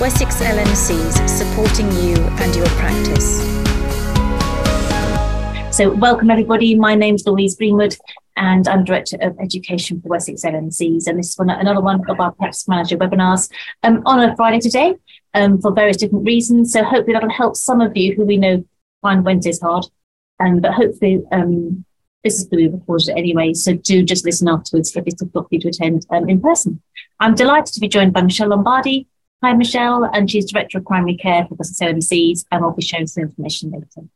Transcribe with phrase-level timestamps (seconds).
[0.00, 3.38] Wessex LMCs supporting you and your practice.
[5.74, 6.74] So, welcome everybody.
[6.74, 7.96] My name is Louise Greenwood,
[8.36, 11.06] and I'm Director of Education for Wessex LMCs.
[11.06, 13.48] And this is one, another one of our Practice Manager webinars
[13.84, 14.96] um, on a Friday today
[15.32, 16.72] um, for various different reasons.
[16.72, 18.64] So, hopefully, that'll help some of you who we know
[19.00, 19.86] find Wednesdays hard.
[20.40, 21.84] Um, but hopefully, um,
[22.24, 23.54] this is going to be recorded anyway.
[23.54, 26.82] So, do just listen afterwards if it's difficult for you to attend um, in person.
[27.20, 29.06] I'm delighted to be joined by Michelle Lombardi,
[29.42, 33.06] Hi, Michelle, and she's Director of Primary Care for the LMCs, and I'll be sharing
[33.06, 34.08] some information later.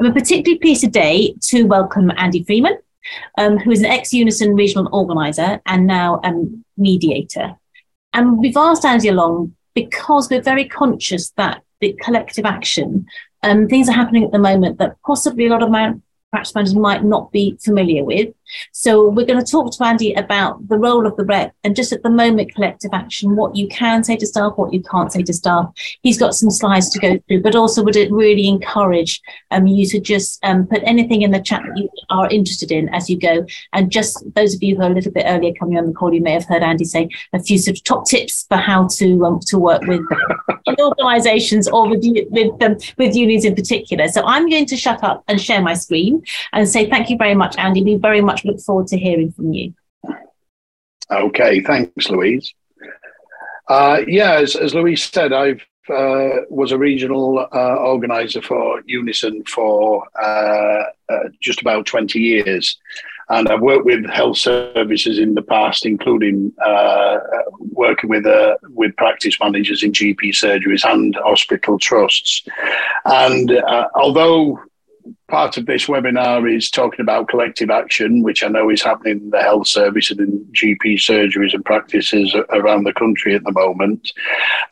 [0.00, 2.78] I'm particularly pleased today to welcome Andy Freeman,
[3.38, 7.56] um, who is an ex-Unison regional organiser and now a um, mediator.
[8.12, 13.06] And we've asked Andy along because we're very conscious that the collective action,
[13.42, 15.70] um, things are happening at the moment that possibly a lot of
[16.30, 18.34] practice managers might not be familiar with.
[18.72, 21.92] So we're going to talk to Andy about the role of the rep and just
[21.92, 25.22] at the moment collective action, what you can say to staff, what you can't say
[25.22, 25.70] to staff.
[26.02, 29.86] He's got some slides to go through, but also would it really encourage um, you
[29.86, 33.18] to just um, put anything in the chat that you are interested in as you
[33.18, 33.46] go.
[33.72, 36.12] And just those of you who are a little bit earlier coming on the call,
[36.12, 39.24] you may have heard Andy say a few sort of top tips for how to
[39.24, 40.00] um, to work with
[40.80, 44.08] organisations or with with, um, with unions in particular.
[44.08, 47.34] So I'm going to shut up and share my screen and say thank you very
[47.34, 47.82] much, Andy.
[47.82, 49.74] We very much look forward to hearing from you.
[51.10, 52.52] Okay, thanks, Louise.
[53.68, 55.56] Uh, yeah, as, as Louise said, I
[55.88, 62.76] uh, was a regional uh, organizer for Unison for uh, uh, just about 20 years.
[63.28, 67.18] And I've worked with health services in the past, including uh,
[67.58, 68.24] working with
[68.68, 72.44] with practice managers in GP surgeries and hospital trusts.
[73.04, 73.50] And
[73.96, 74.60] although
[75.28, 79.30] part of this webinar is talking about collective action, which I know is happening in
[79.30, 84.12] the health service and in GP surgeries and practices around the country at the moment.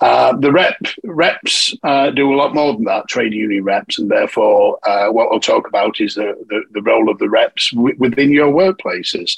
[0.00, 4.10] Uh, the rep reps uh, do a lot more than that, trade union reps, and
[4.10, 8.32] therefore uh, what I'll talk about is the, the, the role of the reps within
[8.32, 9.36] your workplaces.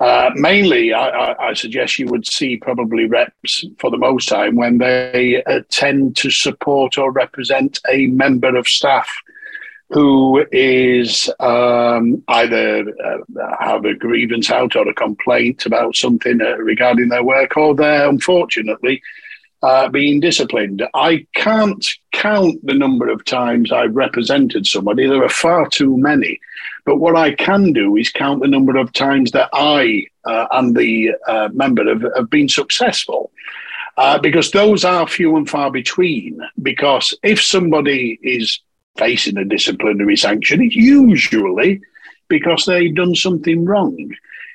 [0.00, 4.78] Uh, mainly, I, I, suggest you would see probably reps for the most time when
[4.78, 9.08] they uh, tend to support or represent a member of staff
[9.92, 16.56] who is um, either uh, have a grievance out or a complaint about something uh,
[16.56, 19.02] regarding their work, or they're unfortunately
[19.62, 20.82] uh, being disciplined.
[20.94, 25.06] I can't count the number of times I've represented somebody.
[25.06, 26.40] There are far too many.
[26.84, 30.76] But what I can do is count the number of times that I uh, and
[30.76, 33.30] the uh, member have, have been successful.
[33.98, 36.40] Uh, because those are few and far between.
[36.62, 38.58] Because if somebody is
[38.96, 41.80] facing a disciplinary sanction, it's usually
[42.28, 44.14] because they've done something wrong.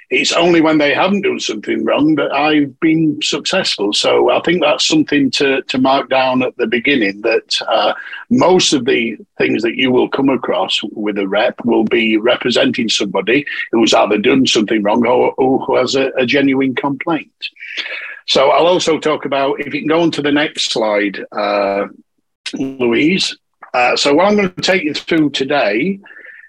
[0.09, 3.91] It's only when they haven't done something wrong that I've been successful.
[3.91, 7.93] So I think that's something to, to mark down at the beginning that uh,
[8.29, 12.87] most of the things that you will come across with a rep will be representing
[12.87, 17.49] somebody who's either done something wrong or, or who has a, a genuine complaint.
[18.27, 21.87] So I'll also talk about, if you can go on to the next slide, uh,
[22.53, 23.37] Louise.
[23.73, 25.99] Uh, so, what I'm going to take you through today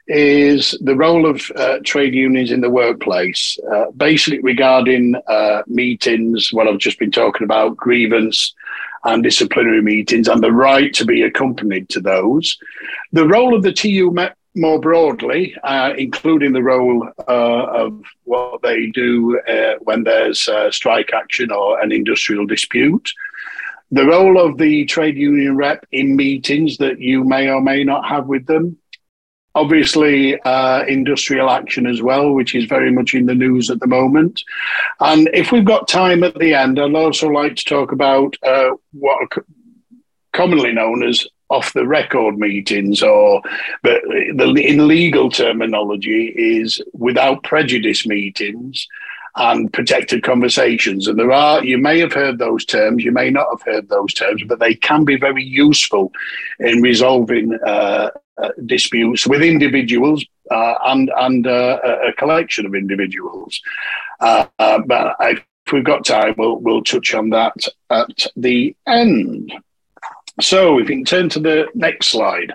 [0.06, 6.53] is the role of uh, trade unions in the workplace, uh, basically regarding uh, meetings,
[6.53, 8.55] what I've just been talking about, grievance
[9.05, 12.59] and disciplinary meetings, and the right to be accompanied to those.
[13.12, 14.15] The role of the TU
[14.55, 19.39] more broadly, uh, including the role of what they do
[19.81, 23.12] when there's strike action or an industrial dispute
[23.91, 28.06] the role of the trade union rep in meetings that you may or may not
[28.06, 28.76] have with them.
[29.54, 33.87] Obviously, uh, industrial action as well, which is very much in the news at the
[33.87, 34.43] moment.
[35.00, 38.71] And if we've got time at the end, I'd also like to talk about uh,
[38.93, 39.44] what are
[40.32, 43.41] commonly known as off the record meetings, or
[43.82, 48.87] but the, in legal terminology is without prejudice meetings
[49.37, 51.06] and protected conversations.
[51.06, 54.15] And there are, you may have heard those terms, you may not have heard those
[54.15, 56.13] terms, but they can be very useful
[56.59, 58.10] in resolving uh,
[58.42, 63.60] uh, disputes with individuals uh, and and uh, a collection of individuals.
[64.21, 65.42] Uh, uh, but if
[65.72, 67.57] we've got time, we'll we'll touch on that
[67.91, 69.53] at the end.
[70.41, 72.53] So if you can turn to the next slide.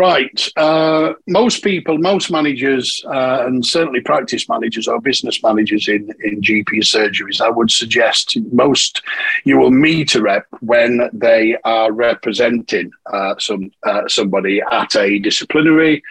[0.00, 0.48] Right.
[0.56, 6.40] Uh, most people, most managers, uh, and certainly practice managers or business managers in, in
[6.40, 9.02] GP surgeries, I would suggest most
[9.44, 15.18] you will meet a rep when they are representing uh, some uh, somebody at a
[15.18, 16.02] disciplinary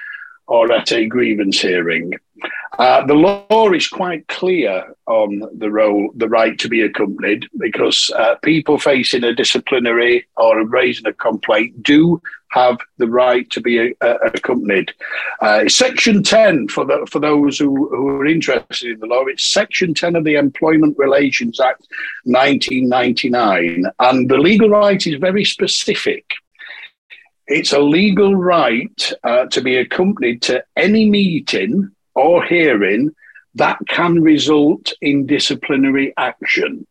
[0.46, 2.14] or at a grievance hearing.
[2.78, 8.12] Uh, the law is quite clear on the role, the right to be accompanied, because
[8.16, 13.96] uh, people facing a disciplinary or raising a complaint do have the right to be
[14.02, 14.92] uh, accompanied.
[15.42, 19.46] Uh, section 10, for, the, for those who, who are interested in the law, it's
[19.46, 21.88] Section 10 of the Employment Relations Act
[22.26, 23.86] 1999.
[24.00, 26.26] And the legal right is very specific.
[27.48, 33.16] It's a legal right uh, to be accompanied to any meeting or hearing
[33.56, 36.86] that can result in disciplinary action.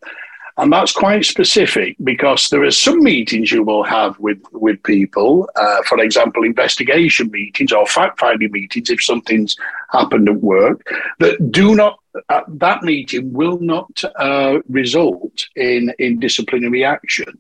[0.59, 5.49] And that's quite specific because there are some meetings you will have with, with people,
[5.55, 9.57] uh, for example, investigation meetings or fact finding meetings if something's
[9.93, 10.85] happened at work,
[11.21, 17.39] that do not, uh, that meeting will not uh, result in, in disciplinary action.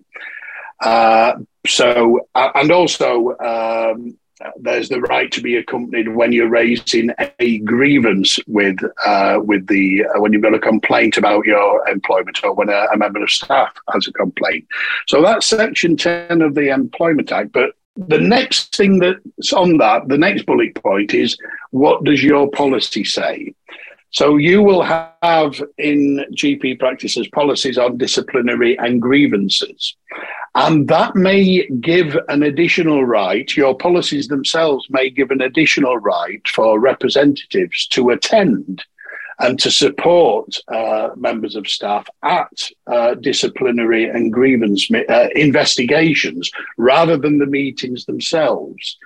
[0.80, 1.32] Uh,
[1.66, 4.16] so, uh, and also, um,
[4.60, 10.04] there's the right to be accompanied when you're raising a grievance with uh, with the
[10.04, 13.30] uh, when you've got a complaint about your employment or when a, a, member of
[13.30, 14.66] staff has a complaint.
[15.06, 17.52] So that's section 10 of the Employment Act.
[17.52, 21.36] But the next thing that's on that, the next bullet point is
[21.70, 23.54] what does your policy say?
[24.10, 29.96] So you will have in GP practices policies on disciplinary and grievances.
[30.54, 36.46] And that may give an additional right, your policies themselves may give an additional right
[36.48, 38.84] for representatives to attend
[39.40, 47.16] and to support uh, members of staff at uh, disciplinary and grievance uh, investigations rather
[47.16, 48.98] than the meetings themselves.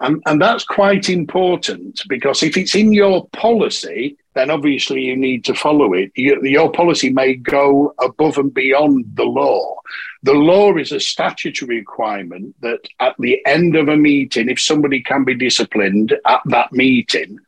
[0.00, 5.44] And, and that's quite important because if it's in your policy, then obviously you need
[5.44, 6.12] to follow it.
[6.14, 9.76] Your, policy may go above and beyond the law.
[10.22, 15.02] The law is a statutory requirement that at the end of a meeting, if somebody
[15.02, 17.38] can be disciplined at that meeting,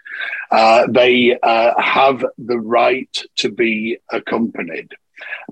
[0.51, 4.93] uh, they uh, have the right to be accompanied.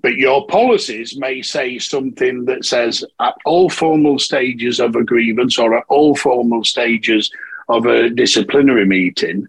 [0.03, 5.59] But your policies may say something that says at all formal stages of a grievance
[5.59, 7.31] or at all formal stages
[7.69, 9.47] of a disciplinary meeting,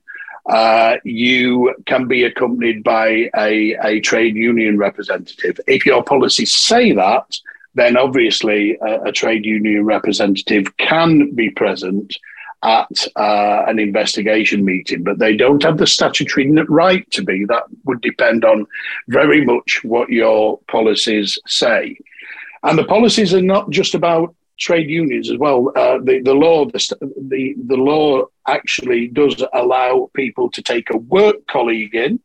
[0.48, 5.60] uh, you can be accompanied by a, a trade union representative.
[5.68, 7.38] If your policies say that,
[7.76, 12.18] then obviously a, a trade union representative can be present
[12.64, 17.46] at uh, an investigation meeting, but they don't have the statutory right to be.
[17.46, 18.68] That would depend on
[19.08, 21.98] very much what your policies say.
[22.64, 25.72] And the policies are not just about trade unions as well.
[25.76, 31.36] Uh, the, the law the, the, law actually does allow people to take a work
[31.48, 32.20] colleague in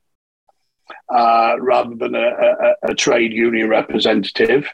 [1.08, 4.68] uh, rather than a, a, a trade union representative.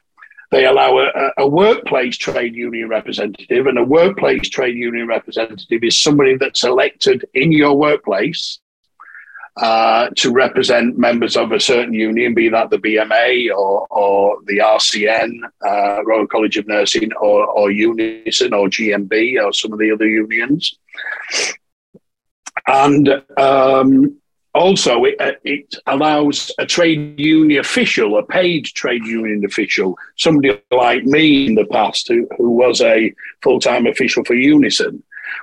[0.51, 5.99] They allow a, a, workplace trade union representative, and a workplace trade union representative is
[5.99, 8.61] somebody that's elected in your workplace
[9.57, 14.59] uh, to represent members of a certain union, be that the BMA or, or the
[14.59, 19.93] RCN, uh, Royal College of Nursing, or, or Unison or GMB or some of the
[19.93, 20.79] other unions.
[22.67, 24.17] And um,
[24.55, 30.61] also, it, uh, it, allows a trade union official, a paid trade union official, somebody
[30.71, 35.03] like me in the past who, who was a full time official for Unison.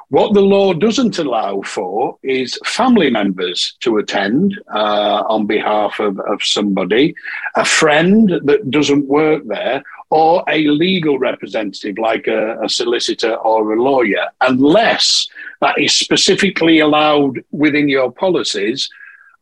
[0.09, 6.19] What the law doesn't allow for is family members to attend uh, on behalf of,
[6.19, 7.15] of somebody,
[7.55, 13.73] a friend that doesn't work there, or a legal representative like a, a solicitor or
[13.73, 15.27] a lawyer, unless
[15.61, 18.89] that is specifically allowed within your policies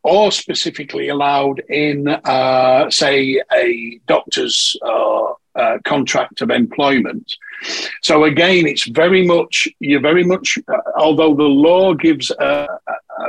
[0.04, 7.36] or specifically allowed in, uh, say, a doctor's uh, uh, contract of employment.
[8.02, 10.58] So again, it's very much you're very much.
[10.68, 12.68] Uh, although the law gives a,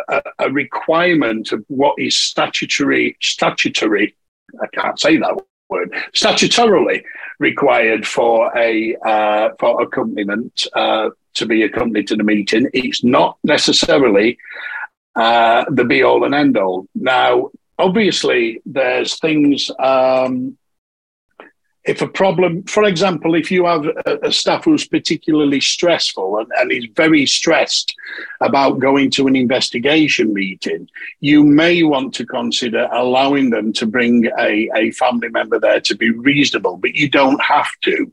[0.08, 4.14] a, a, requirement of what is statutory statutory,
[4.61, 7.02] I can't say that word statutorily
[7.38, 12.68] required for a uh, for accompaniment uh, to be accompanied to the meeting.
[12.73, 14.38] It's not necessarily
[15.16, 16.87] uh, the be all and end all.
[16.94, 19.70] Now, obviously, there's things.
[19.78, 20.56] Um,
[21.88, 26.49] if a problem, for example, if you have a, a staff who's particularly stressful and,
[26.59, 27.95] and is very stressed
[28.42, 30.87] about going to an investigation meeting,
[31.21, 35.97] you may want to consider allowing them to bring a, a family member there to
[35.97, 38.12] be reasonable, but you don't have to.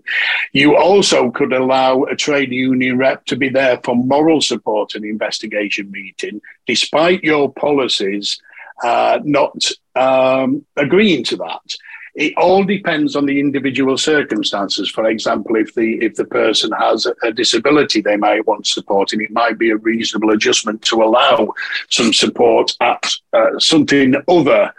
[0.54, 5.02] You also could allow a trade union rep to be there for moral support in
[5.02, 8.42] the investigation meeting, despite your policies
[8.84, 11.76] uh, not um, agreeing to that
[12.16, 14.90] it all depends on the individual circumstances.
[14.90, 19.22] For example, if the if the person has a, disability, they might want support, and
[19.22, 21.54] it might be a reasonable adjustment to allow
[21.90, 23.04] some support at
[23.34, 24.74] uh, something other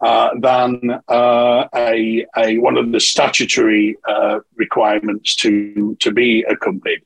[0.00, 7.02] uh, than uh, a, a one of the statutory uh, requirements to to be accompanied.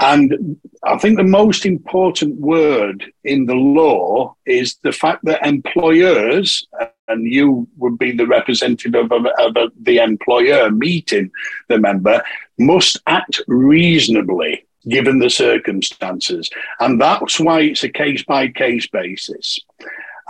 [0.00, 6.66] And I think the most important word in the law is the fact that employers,
[7.06, 11.30] and you would be the representative of, of the employer meeting
[11.68, 12.22] the member,
[12.58, 16.48] must act reasonably given the circumstances.
[16.80, 19.58] And that's why it's a case by case basis.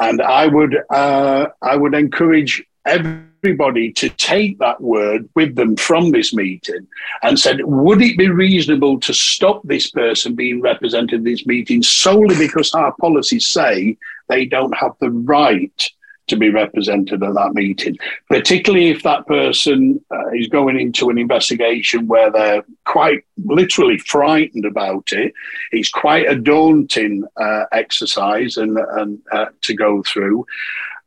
[0.00, 6.10] And I would, uh, I would encourage everybody to take that word with them from
[6.10, 6.86] this meeting
[7.22, 11.82] and said, would it be reasonable to stop this person being represented in this meeting
[11.82, 13.96] solely because our policies say
[14.28, 15.90] they don't have the right
[16.30, 21.18] to be represented at that meeting, particularly if that person uh, is going into an
[21.18, 25.34] investigation where they're quite literally frightened about it.
[25.72, 30.46] It's quite a daunting uh, exercise and, and uh, to go through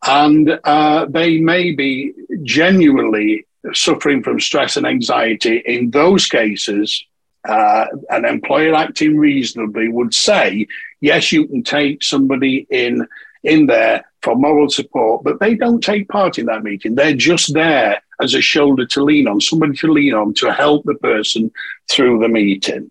[0.06, 5.64] and uh, they may be genuinely suffering from stress and anxiety.
[5.66, 7.06] In those cases,
[7.48, 10.68] uh, an employer acting reasonably would say,
[11.02, 13.08] yes, you can take somebody in
[13.44, 16.96] in there for moral support, but they don't take part in that meeting.
[16.96, 20.86] They're just there as a shoulder to lean on, somebody to lean on to help
[20.86, 21.52] the person
[21.92, 22.90] through the meeting.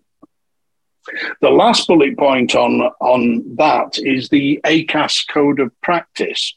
[1.41, 6.55] The last bullet point on, on that is the ACAS code of practice.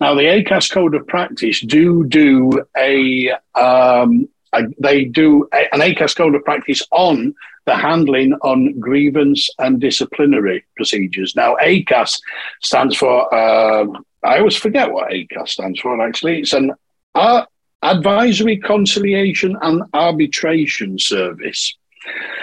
[0.00, 5.80] Now, the ACAS Code of Practice do do a, um, a they do a, an
[5.80, 7.34] ACAS Code of Practice on
[7.64, 11.34] the handling on grievance and disciplinary procedures.
[11.34, 12.20] Now, ACAS
[12.62, 13.86] stands for, uh,
[14.22, 16.40] I always forget what ACAS stands for, actually.
[16.40, 16.72] It's an
[17.14, 17.44] uh,
[17.82, 21.76] Advisory Conciliation and Arbitration Service.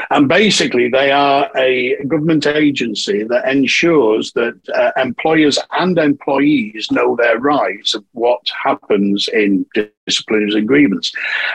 [0.10, 7.16] And basically, they are a government agency that ensures that uh, employers and employees know
[7.16, 9.66] their rights of what happens in
[10.06, 11.12] disciplinary agreements.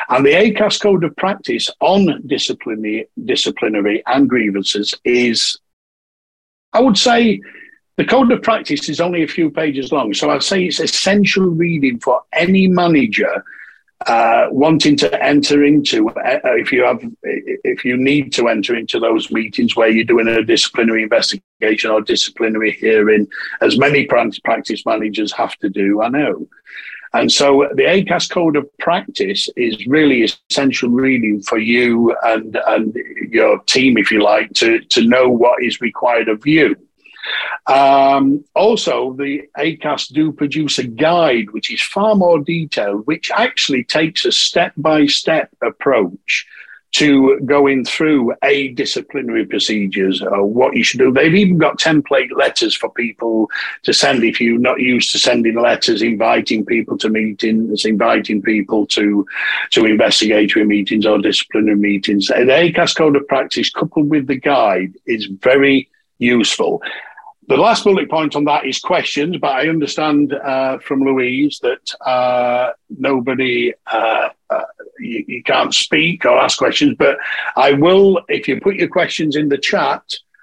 [0.08, 5.58] And the ACAS Code of Practice on disciplinary, disciplinary and grievances is,
[6.72, 7.40] I would say,
[7.96, 11.46] the code of practice is only a few pages long, so I'd say it's essential
[11.46, 13.44] reading for any manager
[14.06, 19.00] uh, wanting to enter into uh, if you have if you need to enter into
[19.00, 23.26] those meetings where you're doing a disciplinary investigation or disciplinary hearing
[23.60, 26.46] as many practice managers have to do i know
[27.14, 32.94] and so the ACAS code of practice is really essential reading for you and, and
[33.30, 36.76] your team, if you like, to, to know what is required of you.
[37.66, 43.84] Um, also, the ACAS do produce a guide which is far more detailed, which actually
[43.84, 46.46] takes a step by step approach
[46.90, 51.12] to going through a disciplinary procedures or what you should do.
[51.12, 53.50] They've even got template letters for people
[53.82, 58.86] to send if you're not used to sending letters, inviting people to meetings, inviting people
[58.88, 59.26] to
[59.72, 62.28] to investigatory meetings or disciplinary meetings.
[62.28, 66.82] The ACAS code of practice coupled with the guide is very useful.
[67.48, 71.94] The last bullet point on that is questions, but I understand uh, from Louise that
[72.06, 74.64] uh, nobody, uh, uh,
[74.98, 77.16] you, you, can't speak or ask questions, but
[77.56, 80.02] I will, if you put your questions in the chat,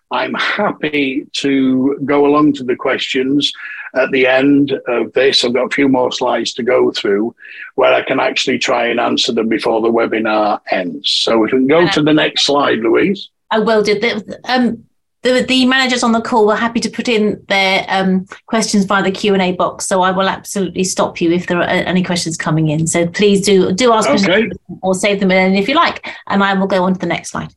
[0.10, 3.54] I'm happy to go along to the questions
[3.94, 5.44] at the end of this.
[5.44, 7.36] I've got a few more slides to go through
[7.76, 11.12] where I can actually try and answer them before the webinar ends.
[11.12, 13.30] So we can go to the next slide, Louise.
[13.52, 14.00] I will do.
[14.46, 14.86] Um,
[15.26, 19.02] the, the managers on the call were happy to put in their um, questions via
[19.02, 19.88] the Q&A box.
[19.88, 22.86] So I will absolutely stop you if there are any questions coming in.
[22.86, 24.24] So please do do ask okay.
[24.24, 24.54] questions
[24.84, 26.08] or save them in if you like.
[26.28, 27.52] And I will go on to the next slide.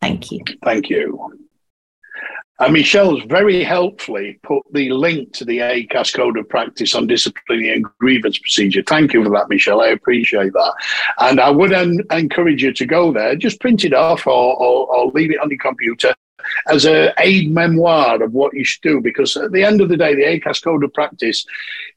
[0.00, 0.40] Thank you.
[0.64, 1.32] Thank you.
[2.58, 7.74] And Michelle's very helpfully put the link to the ACAS Code of Practice on Disciplinary
[7.74, 8.82] and Grievance Procedure.
[8.82, 9.82] Thank you for that, Michelle.
[9.82, 10.72] I appreciate that.
[11.18, 14.86] And I would en- encourage you to go there, just print it off or, or,
[14.96, 16.14] or leave it on your computer
[16.68, 19.00] as a aid memoir of what you should do.
[19.00, 21.46] Because at the end of the day, the ACAS Code of Practice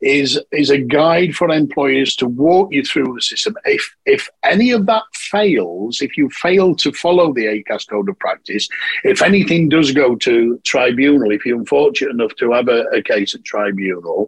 [0.02, 3.56] is is a guide for employers to walk you through the system.
[3.66, 8.20] If if any of that fails, if you fail to follow the ACAS Code of
[8.20, 8.68] Practice,
[9.04, 13.36] if anything does go to tribunal, if you're unfortunate enough to have a, a case
[13.36, 14.28] at tribunal,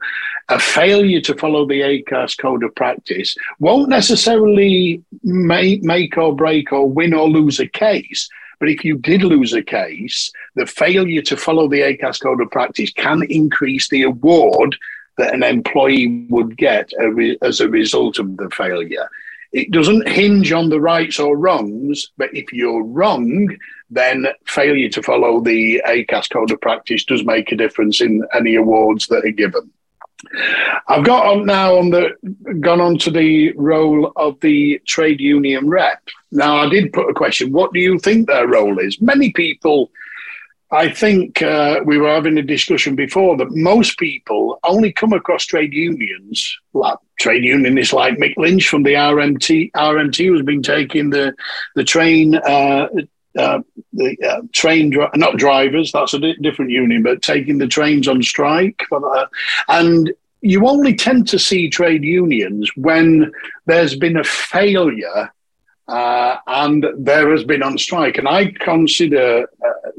[0.49, 6.71] a failure to follow the ACAS Code of Practice won't necessarily make, make or break
[6.71, 8.29] or win or lose a case
[8.61, 12.51] but if you did lose a case, the failure to follow the ACAS code of
[12.51, 14.77] practice can increase the award
[15.17, 16.91] that an employee would get
[17.41, 19.09] as a result of the failure.
[19.51, 23.49] It doesn't hinge on the rights or wrongs, but if you're wrong,
[23.89, 28.53] then failure to follow the ACAS code of practice does make a difference in any
[28.53, 29.71] awards that are given.
[30.87, 32.09] I've got on now on the
[32.59, 36.01] gone on to the role of the trade union rep.
[36.31, 39.01] Now I did put a question: What do you think their role is?
[39.01, 39.91] Many people
[40.73, 45.45] I think uh, we were having a discussion before that most people only come across
[45.45, 51.09] trade unions, like trade unionists like Mick Lynch from the RMT, RMT who's been taking
[51.09, 51.33] the
[51.75, 52.35] the train.
[52.35, 52.87] Uh,
[53.37, 53.59] uh,
[53.93, 58.07] the uh, train, dri- not drivers, that's a di- different union, but taking the trains
[58.07, 58.81] on strike.
[59.67, 60.11] And
[60.41, 63.31] you only tend to see trade unions when
[63.67, 65.31] there's been a failure
[65.87, 68.17] uh, and there has been on strike.
[68.17, 69.91] And I consider uh,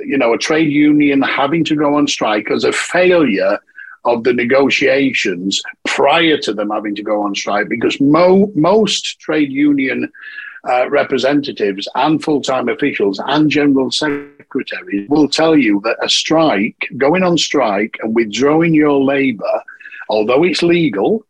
[0.00, 3.58] you know, a trade union having to go on strike as a failure
[4.04, 9.52] of the negotiations prior to them having to go on strike because mo- most trade
[9.52, 10.10] union
[10.68, 17.22] uh, representatives and full-time officials and general secretaries will tell you that a strike, going
[17.22, 19.62] on strike and withdrawing your labour,
[20.08, 21.24] although it's legal,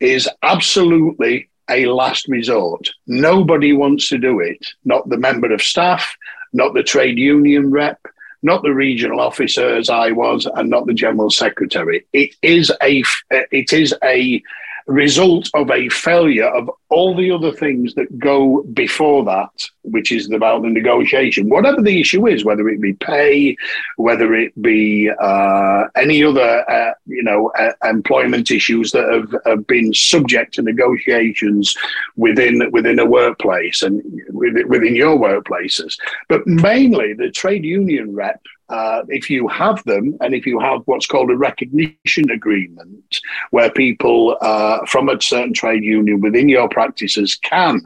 [0.00, 2.88] is absolutely a last resort.
[3.06, 6.16] Nobody wants to do it, not the member of staff,
[6.52, 8.00] not the trade union rep,
[8.42, 12.06] not the regional officer as I was, and not the general secretary.
[12.12, 14.42] It is a it is a
[14.88, 20.30] result of a failure of all the other things that go before that, which is
[20.32, 23.54] about the negotiation, whatever the issue is, whether it be pay,
[23.96, 29.66] whether it be uh, any other, uh, you know, uh, employment issues that have, have,
[29.66, 31.76] been subject to negotiations
[32.16, 34.02] within within a workplace and
[34.32, 35.98] within your workplaces.
[36.28, 40.82] But mainly, the trade union rep uh, if you have them and if you have
[40.84, 43.20] what's called a recognition agreement,
[43.50, 47.80] where people uh, from a certain trade union within your practices can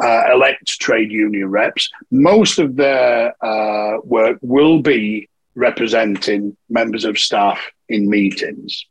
[0.00, 7.18] uh, elect trade union reps, most of their uh, work will be representing members of
[7.18, 8.86] staff in meetings.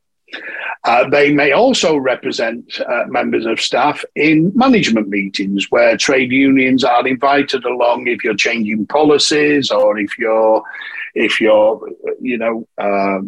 [0.83, 6.83] Uh, they may also represent uh, members of staff in management meetings where trade unions
[6.83, 10.63] are invited along if you're changing policies or if you're
[11.17, 11.81] if you're,
[12.21, 13.19] you know, uh,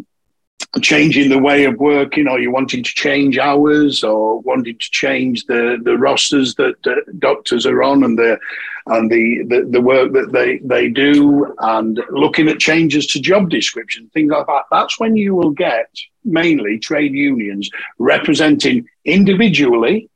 [0.82, 5.44] changing the way of working or you're wanting to change hours or wanting to change
[5.46, 8.38] the, the rosters that uh, doctors are on and the
[8.86, 13.50] and the, the, the work that they, they do and looking at changes to job
[13.50, 14.64] description, things like that.
[14.70, 15.90] That's when you will get
[16.24, 20.08] mainly trade unions representing individually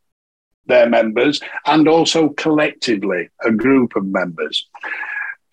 [0.67, 4.67] their members and also collectively a group of members.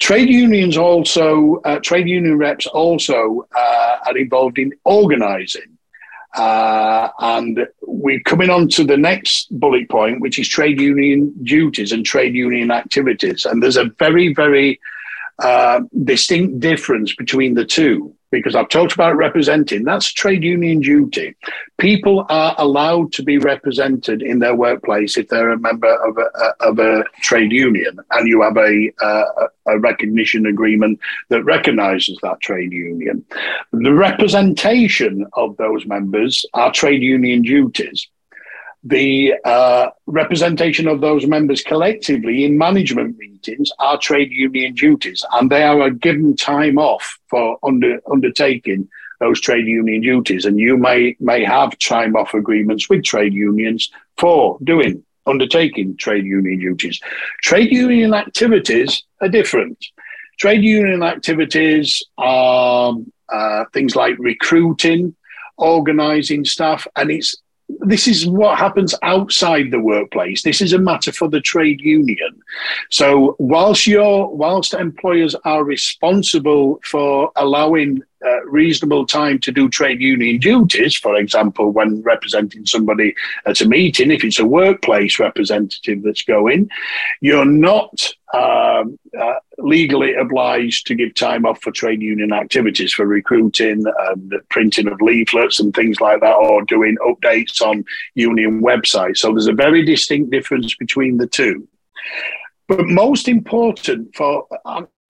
[0.01, 5.77] Trade unions also, uh, trade union reps also uh, are involved in organising.
[6.35, 11.91] Uh, and we're coming on to the next bullet point, which is trade union duties
[11.91, 13.45] and trade union activities.
[13.45, 14.79] And there's a very, very
[15.37, 19.83] uh, distinct difference between the two because I've talked about representing.
[19.83, 21.35] That's trade union duty.
[21.77, 26.65] People are allowed to be represented in their workplace if they're a member of a,
[26.65, 29.23] of a trade union and you have a, a,
[29.67, 33.23] a recognition agreement that recognizes that trade union.
[33.71, 38.07] The representation of those members are trade union duties
[38.83, 45.49] the uh, representation of those members collectively in management meetings are trade union duties, and
[45.49, 48.89] they are given time off for under, undertaking
[49.19, 50.45] those trade union duties.
[50.45, 56.25] And you may may have time off agreements with trade unions for doing undertaking trade
[56.25, 56.99] union duties.
[57.43, 59.77] Trade union activities are different.
[60.39, 62.95] Trade union activities are
[63.31, 65.15] uh, things like recruiting,
[65.57, 67.35] organising staff, and it's
[67.79, 70.43] this is what happens outside the workplace.
[70.43, 72.41] This is a matter for the trade union.
[72.89, 80.01] So whilst you're, whilst employers are responsible for allowing uh, reasonable time to do trade
[80.01, 86.03] union duties, for example, when representing somebody at a meeting, if it's a workplace representative
[86.03, 86.69] that's going,
[87.21, 93.05] you're not um, uh, legally obliged to give time off for trade union activities for
[93.05, 97.83] recruiting and printing of leaflets and things like that, or doing updates on
[98.15, 99.17] union websites.
[99.17, 101.67] So there's a very distinct difference between the two.
[102.67, 104.47] But most important for,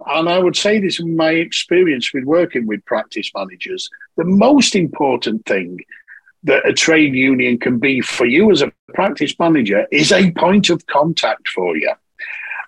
[0.07, 4.75] and I would say this in my experience with working with practice managers, the most
[4.75, 5.79] important thing
[6.43, 10.69] that a trade union can be for you as a practice manager is a point
[10.69, 11.91] of contact for you.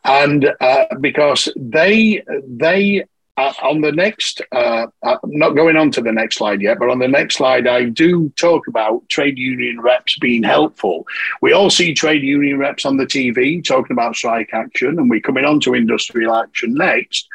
[0.06, 5.90] And uh, because they they uh, on the next, uh, I'm uh, not going on
[5.92, 9.40] to the next slide yet, but on the next slide, I do talk about trade
[9.40, 11.08] union reps being helpful.
[11.42, 15.20] We all see trade union reps on the TV talking about strike action, and we're
[15.20, 17.28] coming on to industrial action next,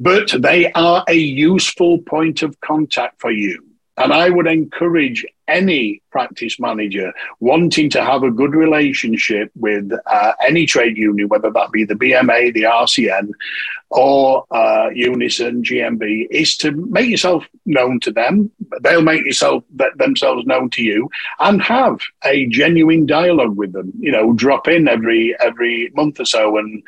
[0.00, 3.67] but they are a useful point of contact for you.
[3.98, 10.32] And I would encourage any practice manager wanting to have a good relationship with uh,
[10.46, 13.30] any trade union, whether that be the BMA, the RCN,
[13.90, 18.50] or uh, Unison, GMB, is to make yourself known to them.
[18.82, 19.64] They'll make yourself
[19.96, 21.08] themselves known to you,
[21.40, 23.92] and have a genuine dialogue with them.
[23.98, 26.82] You know, drop in every every month or so and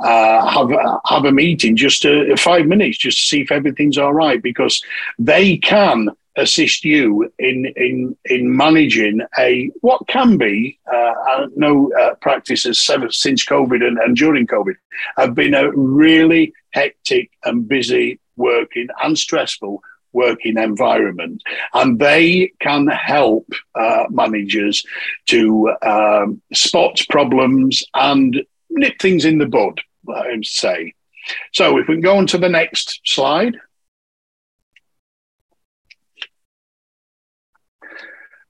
[0.00, 0.70] uh, have
[1.04, 4.82] have a meeting, just to, five minutes, just to see if everything's all right, because
[5.18, 12.14] they can assist you in in in managing a what can be uh, no uh,
[12.16, 14.74] practices since COVID and, and during COVID
[15.16, 21.42] have been a really hectic and busy working and stressful working environment,
[21.74, 24.84] and they can help uh, managers
[25.26, 29.80] to um, spot problems and nip things in the bud.
[30.12, 30.94] I would say.
[31.52, 33.56] So, if we can go on to the next slide.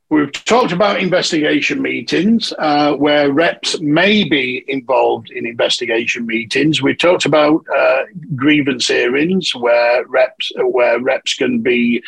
[0.08, 6.80] We've talked about investigation meetings uh, where reps may be involved in investigation meetings.
[6.80, 8.04] We've talked about uh,
[8.36, 12.04] grievance hearings where reps where reps can be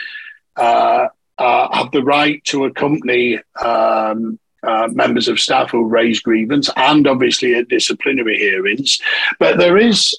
[0.56, 1.08] uh,
[1.38, 7.06] uh have the right to accompany um, uh, members of staff who raise grievance, and
[7.06, 9.00] obviously at disciplinary hearings.
[9.40, 10.16] But there is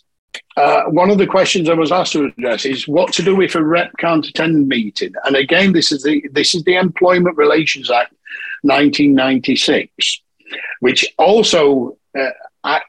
[0.57, 3.55] uh, one of the questions I was asked to address is what to do if
[3.55, 5.13] a rep can't attend meeting.
[5.25, 8.13] And again, this is the this is the Employment Relations Act,
[8.63, 10.21] 1996,
[10.79, 12.79] which also uh,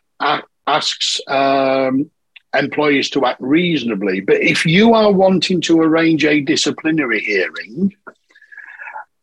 [0.66, 2.10] asks um,
[2.54, 4.20] employers to act reasonably.
[4.20, 7.94] But if you are wanting to arrange a disciplinary hearing,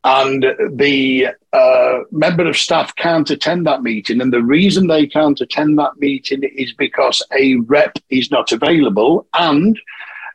[0.08, 4.22] and the uh, member of staff can't attend that meeting.
[4.22, 9.28] And the reason they can't attend that meeting is because a rep is not available
[9.34, 9.78] and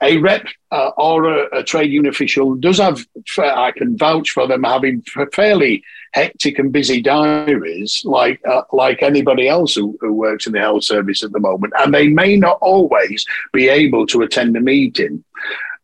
[0.03, 3.07] a rep uh, or a, a, trade union official does have,
[3.39, 5.83] I can vouch for them having fairly
[6.13, 10.85] hectic and busy diaries, like uh, like anybody else who, who works in the health
[10.85, 15.25] service at the moment, and they may not always be able to attend a meeting.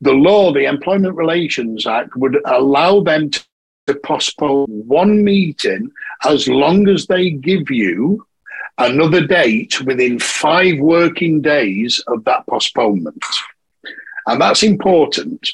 [0.01, 3.31] The law, the Employment Relations Act, would allow them
[3.89, 5.91] to postpone one meeting
[6.25, 8.27] as long as they give you
[8.79, 13.25] another date within five working days of that postponement.
[14.27, 15.49] And that's important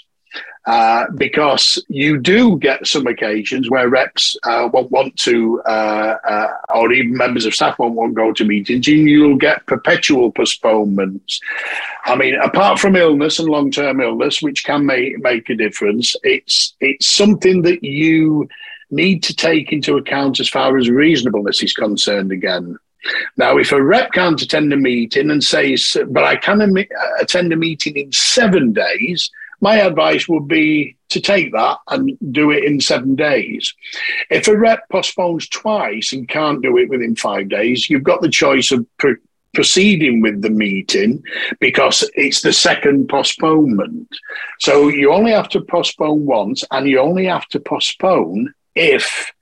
[0.66, 6.48] uh, because you do get some occasions where reps uh, won't want to, uh, uh,
[6.74, 10.33] or even members of staff won't want to go to meetings, and you'll get perpetual
[10.33, 11.38] postponements.
[12.07, 16.74] I mean, apart from illness and long-term illness, which can make make a difference, it's
[16.81, 18.48] it's something that you
[18.90, 22.33] need to take into account as far as reasonableness is concerned.
[22.33, 22.79] Again.
[23.37, 26.62] Now, if a rep can't attend a meeting and says, but I can
[27.20, 32.51] attend a meeting in seven days, my advice would be to take that and do
[32.51, 33.75] it in seven days.
[34.31, 38.29] If a rep postpones twice and can't do it within five days, you've got the
[38.29, 38.87] choice of
[39.55, 41.23] proceeding with the meeting
[41.61, 44.09] because it's the second postponement.
[44.59, 49.33] So you only have to postpone once and you only have to postpone if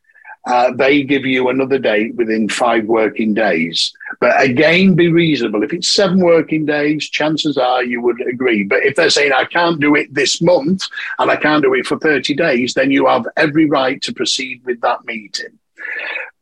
[0.46, 3.92] uh, they give you another date within five working days.
[4.20, 5.62] But again, be reasonable.
[5.62, 8.64] If it's seven working days, chances are you would agree.
[8.64, 10.82] But if they're saying, I can't do it this month
[11.18, 14.62] and I can't do it for 30 days, then you have every right to proceed
[14.64, 15.58] with that meeting.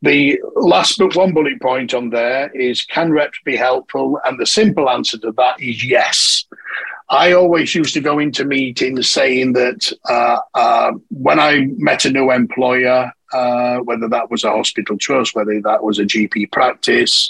[0.03, 4.19] The last but one bullet point on there is can reps be helpful?
[4.25, 6.45] And the simple answer to that is yes.
[7.11, 12.11] I always used to go into meetings saying that uh, uh, when I met a
[12.11, 17.29] new employer, uh, whether that was a hospital trust, whether that was a GP practice,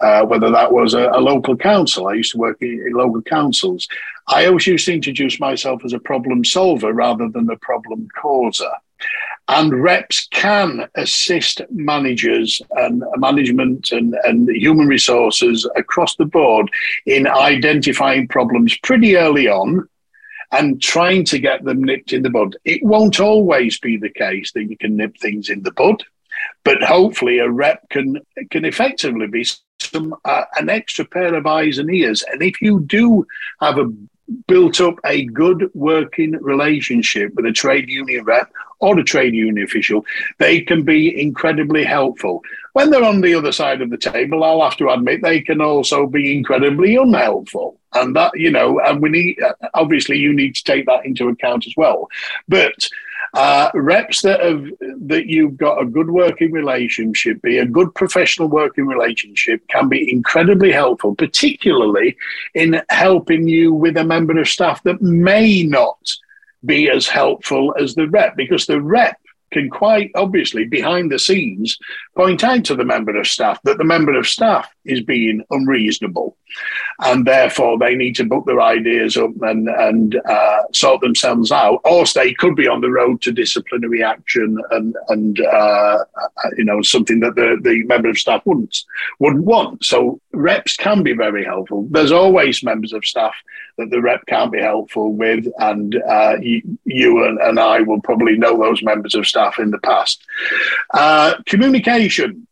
[0.00, 2.08] uh, whether that was a, a, local council.
[2.08, 3.86] I used to work in, in, local councils.
[4.26, 8.70] I always used to introduce myself as a problem solver rather than a problem causer.
[9.48, 16.70] And reps can assist managers and management and, and human resources across the board
[17.06, 19.88] in identifying problems pretty early on
[20.52, 22.56] and trying to get them nipped in the bud.
[22.64, 26.04] It won't always be the case that you can nip things in the bud,
[26.64, 28.18] but hopefully a rep can
[28.50, 29.46] can effectively be
[29.80, 32.24] some uh, an extra pair of eyes and ears.
[32.30, 33.26] And if you do
[33.60, 33.92] have a
[34.46, 39.64] built up a good working relationship with a trade union rep or a trade union
[39.64, 40.04] official,
[40.38, 42.42] they can be incredibly helpful.
[42.72, 45.60] When they're on the other side of the table, I'll have to admit they can
[45.60, 47.78] also be incredibly unhelpful.
[47.94, 49.38] And that, you know, and we need,
[49.74, 52.08] obviously, you need to take that into account as well.
[52.46, 52.88] But
[53.34, 54.64] uh, reps that have
[55.06, 60.10] that you've got a good working relationship, be a good professional working relationship, can be
[60.10, 62.16] incredibly helpful, particularly
[62.54, 65.98] in helping you with a member of staff that may not
[66.68, 69.16] be as helpful as the rep, because the rep
[69.50, 71.78] can quite obviously behind the scenes
[72.16, 76.36] point out to the member of staff that the member of staff is being unreasonable
[77.00, 81.80] and therefore they need to book their ideas up and, and uh, sort themselves out
[81.84, 85.98] or they could be on the road to disciplinary action and, and uh,
[86.56, 88.84] you know something that the, the member of staff wouldn't
[89.18, 89.84] wouldn't want.
[89.84, 91.86] So reps can be very helpful.
[91.90, 93.34] There's always members of staff
[93.78, 98.00] that the rep can't be helpful with and uh, you, you and, and, I will
[98.00, 100.22] probably know those members of staff in the past.
[100.92, 102.46] Uh, communication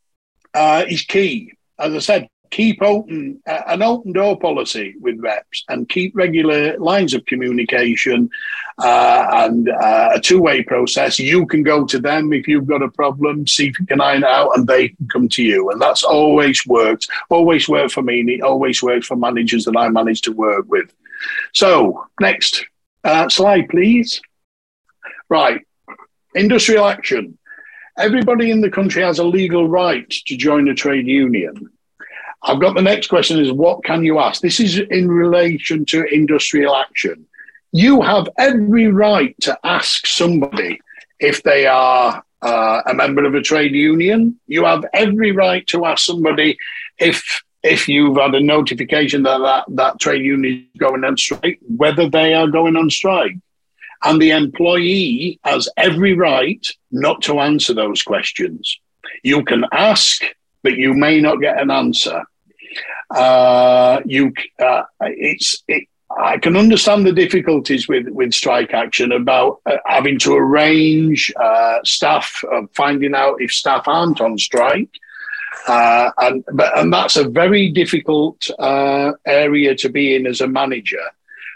[0.54, 1.52] uh, is key.
[1.78, 6.78] As I said, keep open uh, an open door policy with reps and keep regular
[6.78, 8.30] lines of communication
[8.78, 11.18] uh, and uh, a two-way process.
[11.18, 14.24] You can go to them if you've got a problem see if you can iron
[14.24, 15.70] out and they can come to you.
[15.70, 19.76] And that's always worked always worked for me and it always worked for managers that
[19.76, 20.92] i managed to work with
[21.52, 22.66] so next
[23.04, 24.20] uh, slide please
[25.28, 25.66] right
[26.34, 27.36] industrial action
[27.98, 31.70] everybody in the country has a legal right to join a trade union.
[32.42, 34.42] I've got the next question is what can you ask?
[34.42, 37.26] This is in relation to industrial action.
[37.72, 40.80] You have every right to ask somebody
[41.18, 44.38] if they are uh, a member of a trade union.
[44.46, 46.58] You have every right to ask somebody
[46.98, 51.58] if if you've had a notification that that, that trade union is going on strike,
[51.62, 53.36] whether they are going on strike.
[54.04, 58.78] And the employee has every right not to answer those questions.
[59.22, 60.22] You can ask,
[60.62, 62.22] but you may not get an answer.
[63.10, 69.60] Uh, you, uh, it's, it, I can understand the difficulties with, with strike action about
[69.66, 72.42] uh, having to arrange uh, staff,
[72.74, 74.90] finding out if staff aren't on strike.
[75.66, 80.46] Uh, and but and that's a very difficult uh, area to be in as a
[80.46, 81.02] manager.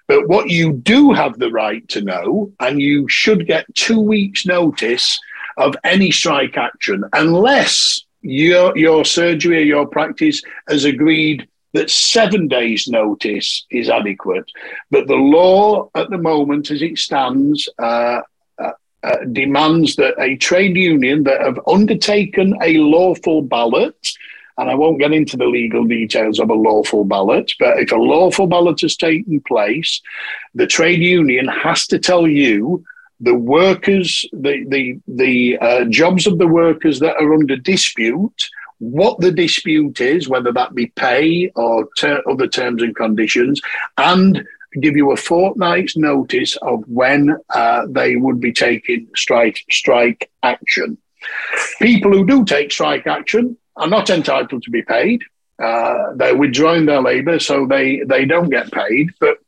[0.09, 4.45] But what you do have the right to know, and you should get two weeks'
[4.45, 5.19] notice
[5.57, 12.49] of any strike action, unless your your surgery or your practice has agreed that seven
[12.49, 14.51] days' notice is adequate.
[14.91, 18.23] But the law at the moment, as it stands, uh,
[19.03, 23.97] uh, demands that a trade union that have undertaken a lawful ballot
[24.61, 27.97] and I won't get into the legal details of a lawful ballot, but if a
[27.97, 30.03] lawful ballot has taken place,
[30.55, 32.85] the trade union has to tell you
[33.21, 39.19] the workers, the the the uh, jobs of the workers that are under dispute, what
[39.21, 43.61] the dispute is, whether that be pay or ter- other terms and conditions,
[43.97, 44.47] and
[44.81, 50.99] give you a fortnight's notice of when uh, they would be taking strike strike action.
[51.81, 55.23] People who do take strike action are not entitled to be paid.
[55.63, 59.11] Uh, they're withdrawing their labour, so they, they don't get paid.
[59.21, 59.39] But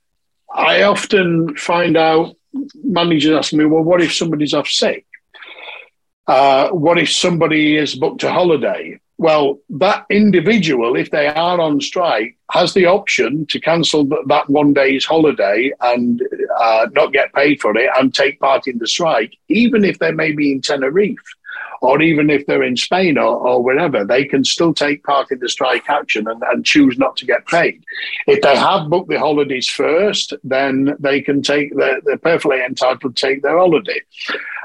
[0.55, 2.37] I often find out
[2.85, 5.07] managers ask me, well, what if somebody's off sick?
[6.27, 9.01] Uh, what if somebody is booked a holiday?
[9.23, 14.73] Well, that individual, if they are on strike, has the option to cancel that one
[14.73, 16.21] day's holiday and
[16.59, 20.11] uh, not get paid for it and take part in the strike, even if they
[20.11, 21.15] may be in Tenerife
[21.83, 25.39] or even if they're in Spain or, or wherever, they can still take part in
[25.39, 27.85] the strike action and, and choose not to get paid.
[28.27, 33.15] If they have booked the holidays first, then they can take, they're, they're perfectly entitled
[33.15, 34.01] to take their holiday.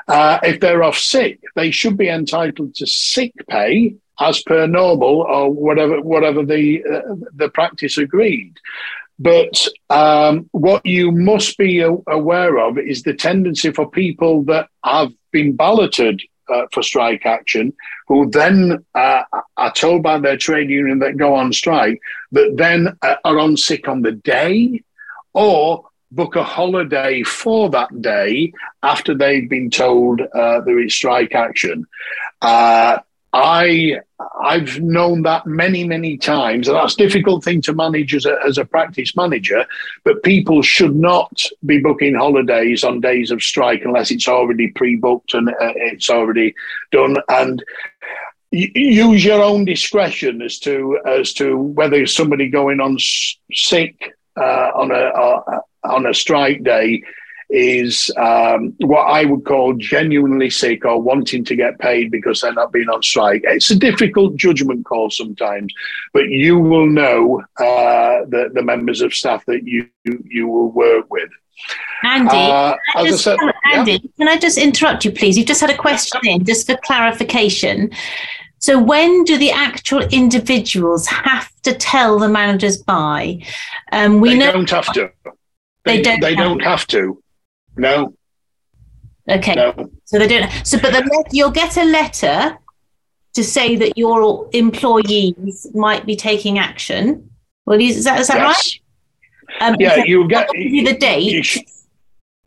[0.07, 5.21] Uh, if they're off sick, they should be entitled to sick pay as per normal
[5.21, 8.57] or whatever whatever the uh, the practice agreed.
[9.19, 15.11] But um, what you must be aware of is the tendency for people that have
[15.31, 17.73] been balloted uh, for strike action,
[18.07, 19.23] who then uh,
[19.57, 21.99] are told by their trade union that go on strike,
[22.31, 24.81] that then uh, are on sick on the day
[25.33, 28.51] or book a holiday for that day
[28.81, 31.85] after they've been told uh, there is strike action.
[32.41, 32.99] Uh,
[33.33, 33.99] I
[34.41, 38.37] I've known that many many times, and that's a difficult thing to manage as a,
[38.45, 39.65] as a practice manager.
[40.03, 45.33] But people should not be booking holidays on days of strike unless it's already pre-booked
[45.33, 46.55] and uh, it's already
[46.91, 47.17] done.
[47.29, 47.63] And
[48.51, 52.97] use your own discretion as to as to whether somebody going on
[53.51, 57.03] sick uh, on a uh, on a strike day
[57.49, 62.53] is um, what I would call genuinely sick or wanting to get paid because they're
[62.53, 63.41] not being on strike.
[63.45, 65.73] It's a difficult judgment call sometimes,
[66.13, 71.05] but you will know uh, the, the members of staff that you you will work
[71.09, 71.29] with.
[72.03, 73.37] Andy, uh, can just, said,
[73.73, 73.97] Andy, yeah.
[74.17, 75.37] can I just interrupt you, please?
[75.37, 77.91] You've just had a question in, just for clarification.
[78.59, 83.41] So, when do the actual individuals have to tell the managers by?
[83.91, 85.11] Um, we they know don't have to.
[85.85, 86.19] They, they don't.
[86.21, 87.23] They have don't have to.
[87.77, 88.13] No.
[89.29, 89.55] Okay.
[89.55, 89.89] No.
[90.05, 90.49] So they don't.
[90.65, 92.57] So, but the, you'll get a letter
[93.33, 97.29] to say that your employees might be taking action.
[97.65, 98.79] Well, is that is that yes.
[99.59, 99.69] right?
[99.69, 101.45] Um, yeah, you get the date.
[101.45, 101.59] Sh-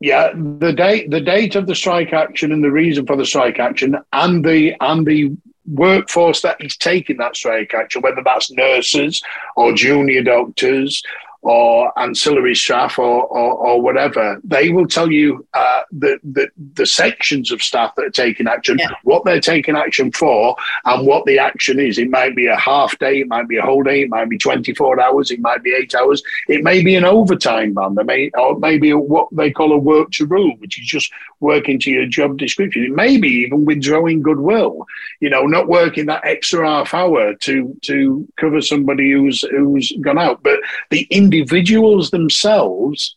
[0.00, 3.58] yeah, the date, the date of the strike action, and the reason for the strike
[3.58, 9.22] action, and the and the workforce that is taking that strike action, whether that's nurses
[9.56, 11.02] or junior doctors
[11.42, 16.84] or ancillary staff or, or, or, whatever, they will tell you uh, the, the, the
[16.84, 18.90] sections of staff that are taking action, yeah.
[19.04, 21.96] what they're taking action for, and what the action is.
[21.96, 24.36] It might be a half day, it might be a whole day, it might be
[24.36, 28.30] 24 hours, it might be eight hours, it may be an overtime ban, there may,
[28.36, 32.06] or maybe what they call a work to rule, which is just working to your
[32.06, 32.84] job description.
[32.84, 34.86] It may be even withdrawing goodwill,
[35.20, 40.18] you know, not working that extra half hour to to cover somebody who's who's gone
[40.18, 40.42] out.
[40.42, 43.16] But the individuals themselves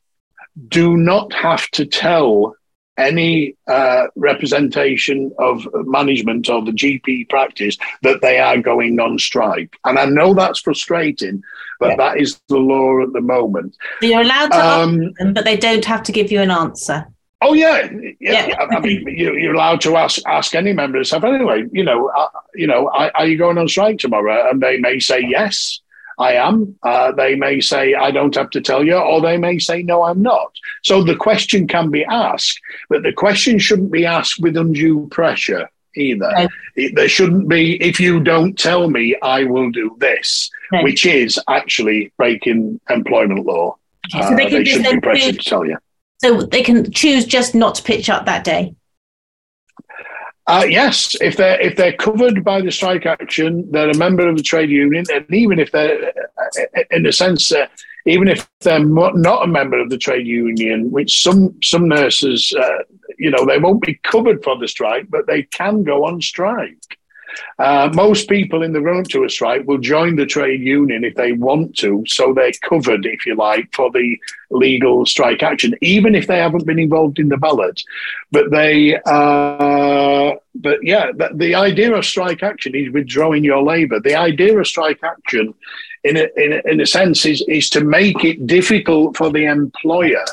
[0.67, 2.55] do not have to tell
[2.95, 9.75] any uh, representation of management or the GP practice that they are going on strike.
[9.83, 11.41] And I know that's frustrating,
[11.79, 11.95] but yeah.
[11.95, 13.75] that is the law at the moment.
[14.03, 17.07] You're allowed to um, ask them, but they don't have to give you an answer.
[17.41, 17.89] Oh yeah,
[18.21, 18.47] yeah.
[18.47, 18.55] yeah.
[18.71, 21.65] I mean, you, are allowed to ask ask any member of staff anyway.
[21.73, 24.49] You know, uh, you know, are, are, you going on strike tomorrow?
[24.49, 25.81] And they may say yes,
[26.19, 26.77] I am.
[26.83, 30.03] Uh, they may say I don't have to tell you, or they may say no,
[30.03, 30.53] I'm not.
[30.83, 35.69] So the question can be asked, but the question shouldn't be asked with undue pressure
[35.95, 36.27] either.
[36.27, 36.49] Right.
[36.75, 40.83] It, there shouldn't be if you don't tell me, I will do this, right.
[40.83, 43.77] which is actually breaking employment law.
[44.13, 45.77] Okay, so they, uh, they shouldn't be pressured to tell you.
[46.21, 48.75] So they can choose just not to pitch up that day.
[50.45, 54.35] Uh, yes, if they're if they're covered by the strike action, they're a member of
[54.35, 57.65] the trade union, and even if they're, uh, in a sense, uh,
[58.05, 62.79] even if they're not a member of the trade union, which some some nurses, uh,
[63.17, 66.97] you know, they won't be covered for the strike, but they can go on strike.
[67.59, 71.03] Uh, most people in the run up to a strike will join the trade union
[71.03, 74.17] if they want to, so they're covered, if you like, for the
[74.51, 77.81] legal strike action, even if they haven't been involved in the ballot.
[78.31, 83.99] But they, uh, but yeah, the, the, idea of strike action is withdrawing your labour.
[83.99, 85.53] The idea of strike action,
[86.03, 89.45] in a, in a, in a sense, is is to make it difficult for the
[89.45, 90.25] employer,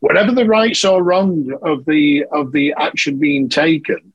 [0.00, 4.12] whatever the rights or wrong of the of the action being taken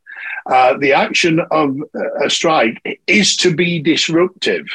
[0.52, 1.78] uh, the action of
[2.22, 4.66] a strike is to be disruptive.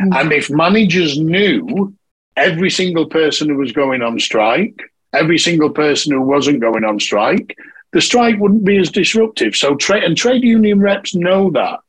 [0.00, 0.12] Mm-hmm.
[0.14, 1.94] And if managers knew
[2.36, 4.80] every single person who was going on strike,
[5.12, 7.56] every single person who wasn't going on strike,
[7.92, 9.54] the strike wouldn't be as disruptive.
[9.54, 11.80] So, tra- and trade union reps know that.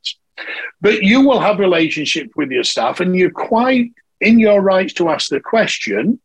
[0.82, 5.10] But you will have relationship with your staff, and you're quite in your rights to
[5.10, 6.20] ask the question.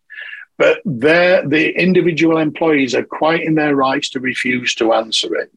[0.59, 5.53] But the individual employees are quite in their rights to refuse to answer it.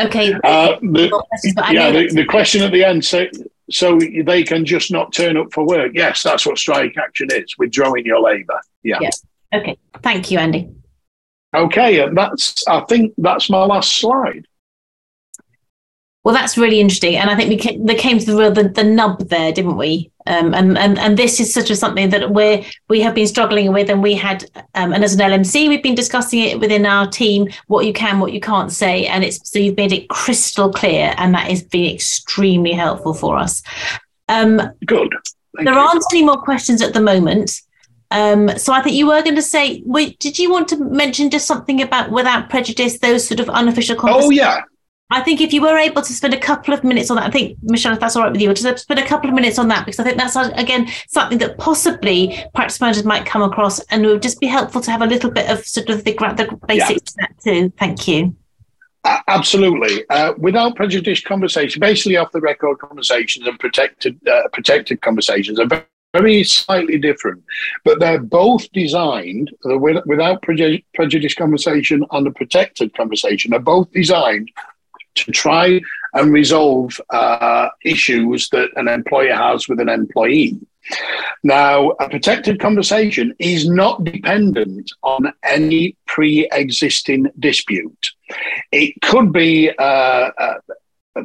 [0.00, 0.32] Okay.
[0.44, 1.24] Uh, the,
[1.70, 3.26] yeah, the, the question at the end, so,
[3.70, 5.92] so they can just not turn up for work.
[5.94, 8.60] Yes, that's what strike action is, withdrawing your labour.
[8.82, 8.98] Yeah.
[9.00, 9.10] yeah.
[9.52, 9.76] Okay.
[10.02, 10.70] Thank you, Andy.
[11.54, 14.46] Okay, and that's I think that's my last slide.
[16.22, 18.84] Well, that's really interesting, and I think we came, came to the real the, the
[18.84, 20.12] nub there, didn't we?
[20.28, 23.72] Um, and and and this is such a something that we we have been struggling
[23.72, 27.06] with, and we had, um, and as an LMC, we've been discussing it within our
[27.06, 30.70] team, what you can, what you can't say, and it's so you've made it crystal
[30.70, 33.62] clear, and that has been extremely helpful for us.
[34.28, 35.14] Um, Good.
[35.56, 35.80] Thank there you.
[35.80, 37.62] aren't any more questions at the moment.
[38.10, 41.30] Um, so I think you were going to say, wait, did you want to mention
[41.30, 44.28] just something about without prejudice, those sort of unofficial conversations?
[44.28, 44.62] Oh yeah,
[45.10, 47.30] I think if you were able to spend a couple of minutes on that, I
[47.30, 49.68] think Michelle, if that's all right with you, just spend a couple of minutes on
[49.68, 54.04] that because I think that's again something that possibly practice managers might come across, and
[54.04, 56.58] it would just be helpful to have a little bit of sort of the, the
[56.66, 57.26] basics yeah.
[57.26, 57.72] that too.
[57.78, 58.36] Thank you.
[59.04, 65.00] Uh, absolutely, uh, without prejudice conversation, basically off the record conversations and protected uh, protected
[65.00, 67.42] conversations are very slightly different,
[67.82, 74.50] but they're both designed the without prejudice conversation and a protected conversation are both designed
[75.24, 75.80] to try
[76.14, 80.58] and resolve uh, issues that an employer has with an employee.
[81.42, 88.10] Now, a protected conversation is not dependent on any pre existing dispute.
[88.72, 90.54] It could be uh, uh,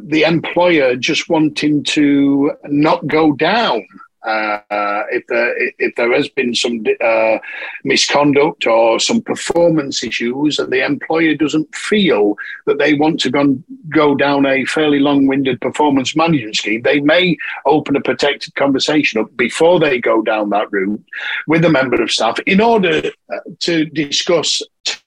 [0.02, 3.86] the employer just wanting to not go down
[4.26, 7.38] uh, if there if there has been some uh,
[7.84, 13.58] misconduct or some performance issues, and the employer doesn't feel that they want to go,
[13.90, 19.36] go down a fairly long-winded performance management scheme, they may open a protected conversation up
[19.36, 21.04] before they go down that route
[21.48, 24.62] with a member of staff in order uh, to discuss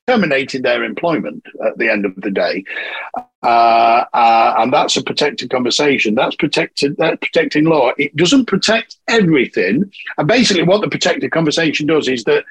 [0.06, 2.64] terminating their employment at the end of the day.
[3.42, 6.14] Uh, uh, and that's a protected conversation.
[6.14, 6.96] That's protected.
[6.96, 7.92] That's protecting law.
[7.98, 9.90] It doesn't protect everything.
[10.18, 12.44] And basically, what the protected conversation does is that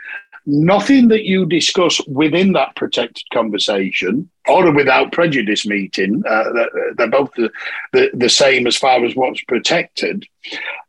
[0.45, 7.09] nothing that you discuss within that protected conversation or a without prejudice meeting, uh, they're
[7.09, 7.49] both the,
[7.93, 10.25] the, the, same as far as what's protected.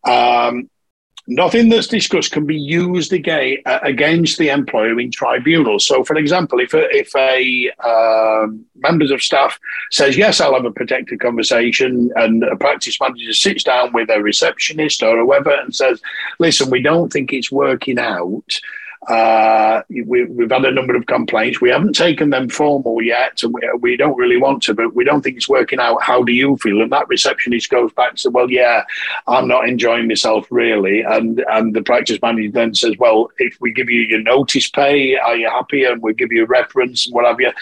[0.04, 0.68] Um,
[1.28, 5.84] Nothing that's discussed can be used again, uh, against the employer in tribunals.
[5.84, 9.58] So, for example, if a, if a um, members of staff
[9.90, 14.22] says yes, I'll have a protected conversation, and a practice manager sits down with a
[14.22, 16.00] receptionist or whoever and says,
[16.38, 18.60] "Listen, we don't think it's working out."
[19.08, 21.60] Uh, we, have had a number of complaints.
[21.60, 25.04] We haven't taken them formal yet, and we, we, don't really want to, but we
[25.04, 26.02] don't think it's working out.
[26.02, 26.82] How do you feel?
[26.82, 28.84] And that receptionist goes back and says, "Well, yeah,
[29.28, 33.72] I'm not enjoying myself really." And and the practice manager then says, "Well, if we
[33.72, 35.84] give you your notice pay, are you happy?
[35.84, 37.52] And we give you a reference and what have you."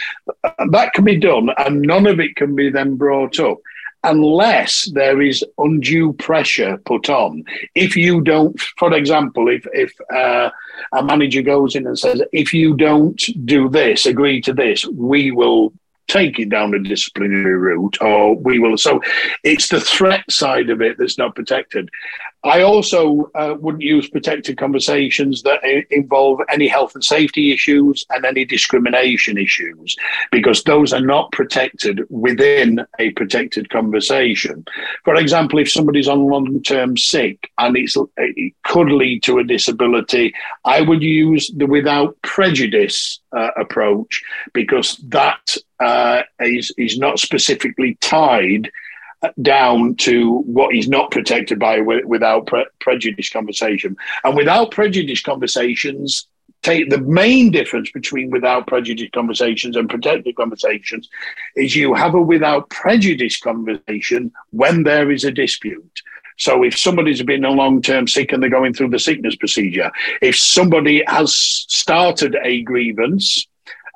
[0.71, 3.59] That can be done, and none of it can be then brought up
[4.05, 7.45] unless there is undue pressure put on.
[7.75, 10.51] If you don't, for example, if if uh,
[10.93, 15.31] a manager goes in and says, if you don't do this, agree to this, we
[15.31, 15.73] will
[16.07, 18.77] take it down a disciplinary route or we will.
[18.77, 19.01] So
[19.43, 21.89] it's the threat side of it that's not protected.
[22.45, 28.25] I also uh, wouldn't use protected conversations that involve any health and safety issues and
[28.27, 29.97] any discrimination issues,
[30.31, 34.65] because those are not protected within a protected conversation.
[35.05, 40.35] For example, if somebody's on long term sick and it could lead to a disability,
[40.67, 44.23] I would use the without prejudice uh, approach
[44.53, 48.71] because that uh, is is not specifically tied
[49.43, 53.97] down to what is not protected by without pre- prejudice conversation.
[54.25, 56.27] And without prejudice conversations,
[56.62, 61.09] take the main difference between without prejudice conversations and protected conversations
[61.57, 66.03] is you have a without prejudice conversation when there is a dispute.
[66.37, 69.93] So if somebody's been a long term sick and they're going through the sickness procedure,
[70.20, 73.47] if somebody has started a grievance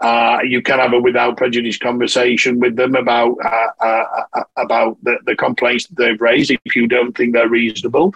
[0.00, 4.96] uh, you can have a without prejudice conversation with them about uh, uh, uh about
[5.02, 8.14] the, the, complaints that they've raised if you don't think they're reasonable,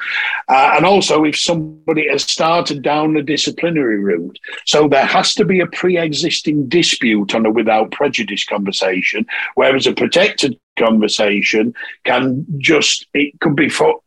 [0.49, 4.39] uh, and also if somebody has started down the disciplinary route.
[4.67, 9.93] So there has to be a pre-existing dispute on a without prejudice conversation, whereas a
[9.93, 11.75] protected conversation
[12.05, 14.01] can just it could be for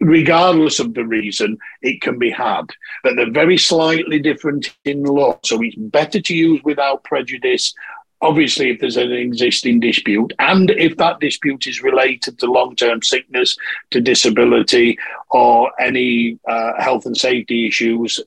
[0.00, 2.64] regardless of the reason it can be had.
[3.02, 7.74] But they're very slightly different in law so it's better to use without prejudice
[8.22, 13.56] obviously if there's an existing dispute and if that dispute is related to long-term sickness
[13.90, 14.98] to disability
[15.30, 18.20] or any uh, health and safety issues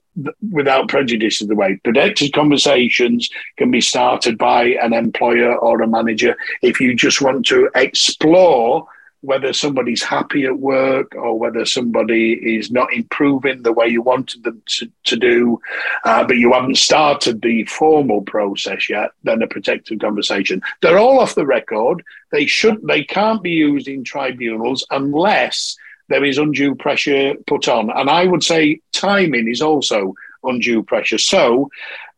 [0.51, 1.79] without prejudice is the way.
[1.83, 7.45] Protected conversations can be started by an employer or a manager if you just want
[7.47, 8.87] to explore
[9.21, 14.43] whether somebody's happy at work or whether somebody is not improving the way you wanted
[14.43, 15.59] them to, to do,
[16.05, 20.61] uh, but you haven't started the formal process yet, then a protective conversation.
[20.81, 22.03] They're all off the record.
[22.31, 25.75] They should, they can't be used in tribunals unless
[26.07, 27.89] there is undue pressure put on.
[27.89, 30.13] And I would say timing is also
[30.43, 31.17] undue pressure.
[31.17, 31.69] So,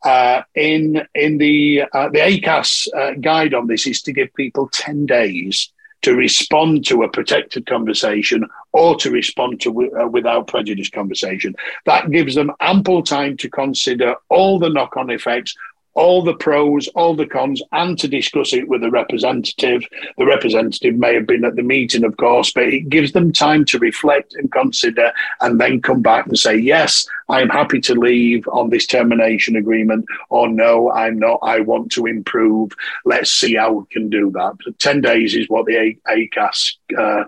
[0.04, 4.68] uh, in in the uh, the ACAS uh, guide on this is to give people
[4.72, 5.72] ten days
[6.02, 11.56] to respond to a protected conversation or to respond to uh, without prejudice conversation.
[11.86, 15.56] That gives them ample time to consider all the knock on effects,
[15.94, 19.84] all the pros, all the cons, and to discuss it with a representative.
[20.18, 23.66] The representative may have been at the meeting, of course, but it gives them time
[23.66, 25.12] to reflect and consider
[25.42, 30.06] and then come back and say, yes, I'm happy to leave on this termination agreement,
[30.30, 32.72] or no, I'm not, I want to improve.
[33.06, 34.58] Let's see how we can do that.
[34.64, 37.24] But 10 days is what the ACAS, uh,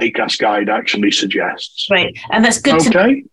[0.00, 1.88] ACAS guide actually suggests.
[1.90, 2.16] Right.
[2.30, 3.22] And that's good okay.
[3.22, 3.30] to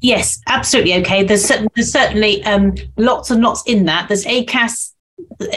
[0.00, 0.94] Yes, absolutely.
[0.96, 1.24] Okay.
[1.24, 4.08] There's, there's certainly um, lots and lots in that.
[4.08, 4.92] There's ACAS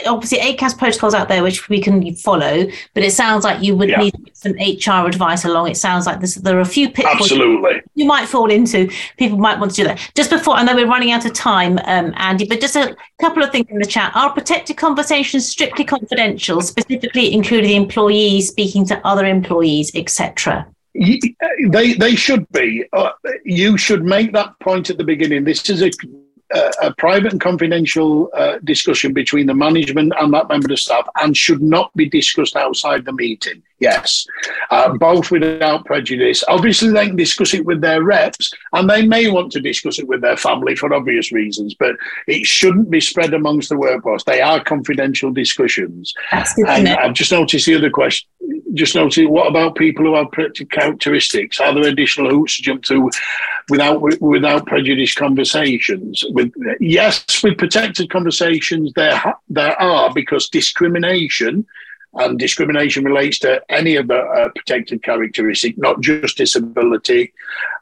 [0.06, 3.90] obviously ACAS protocols out there which we can follow, but it sounds like you would
[3.90, 3.98] yeah.
[3.98, 5.68] need some HR advice along.
[5.68, 7.82] It sounds like this, there are a few pitfalls Absolutely.
[7.94, 8.90] you might fall into.
[9.16, 10.10] People might want to do that.
[10.14, 13.42] Just before, I know we're running out of time, um, Andy, but just a couple
[13.42, 14.12] of things in the chat.
[14.14, 20.66] Are protected conversations strictly confidential, specifically including the employees speaking to other employees, etc.?
[20.94, 22.84] They they should be.
[22.92, 23.10] Uh,
[23.44, 25.44] you should make that point at the beginning.
[25.44, 25.90] This is a
[26.82, 31.36] a, private and confidential uh, discussion between the management and that member of staff and
[31.36, 33.62] should not be discussed outside the meeting.
[33.78, 34.26] Yes,
[34.70, 36.44] uh, both without prejudice.
[36.48, 40.06] Obviously, they can discuss it with their reps and they may want to discuss it
[40.06, 44.24] with their family for obvious reasons, but it shouldn't be spread amongst the workforce.
[44.24, 46.12] They are confidential discussions.
[46.30, 48.28] and I've just noticed the other question.
[48.74, 51.58] Just noticed what about people who have protected characteristics?
[51.60, 53.10] Are there additional hoops to jump through
[53.68, 56.24] without without prejudice conversations?
[56.30, 61.66] With yes, with protected conversations, there there are because discrimination
[62.14, 67.32] and discrimination relates to any of the uh, protected characteristic, not just disability.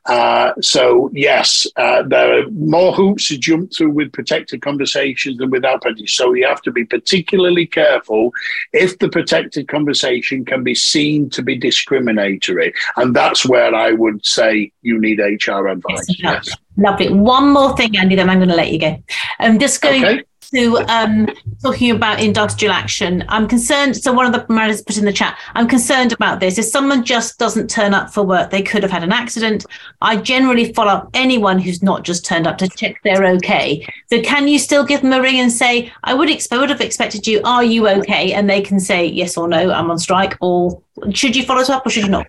[0.07, 5.51] Uh, so yes, uh, there are more hoops to jump through with protected conversations than
[5.51, 6.14] without prejudice.
[6.14, 8.33] So you have to be particularly careful
[8.72, 14.24] if the protected conversation can be seen to be discriminatory, and that's where I would
[14.24, 16.07] say you need HR advice.
[16.18, 16.57] Yes.
[16.76, 17.12] Lovely.
[17.12, 19.03] One more thing, Andy, then I'm going to let you go.
[19.41, 20.24] Um, just going okay
[20.55, 21.28] to um,
[21.62, 23.96] talking about industrial action, I'm concerned.
[23.96, 26.59] So one of the managers put in the chat, I'm concerned about this.
[26.59, 29.66] If someone just doesn't turn up for work, they could have had an accident.
[30.01, 33.86] I generally follow up anyone who's not just turned up to check they're okay.
[34.11, 36.80] So can you still give them a ring and say, I would, I would have
[36.80, 38.32] expected you, are you okay?
[38.32, 40.82] And they can say yes or no, I'm on strike, or
[41.12, 42.26] should you follow us up or should you not?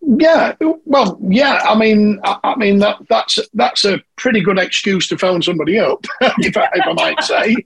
[0.00, 0.54] Yeah,
[0.84, 1.62] well, yeah.
[1.64, 5.78] I mean, I, I, mean that that's that's a pretty good excuse to phone somebody
[5.78, 7.56] up, if, I, if I might say.